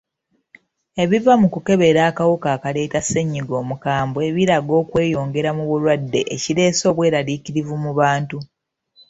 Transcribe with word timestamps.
Ebiva 1.03 1.33
mu 1.41 1.47
kukebera 1.53 2.01
akawuka 2.09 2.47
akaleeta 2.55 2.99
ssennyiga 3.03 3.53
omukambwe 3.61 4.23
biraga 4.35 4.73
okweyongera 4.81 5.49
mu 5.57 5.63
balwadde 5.69 6.19
ekireese 6.35 6.83
obweraliikirivu 6.91 7.75
mu 7.83 7.91
bantu. 7.99 8.37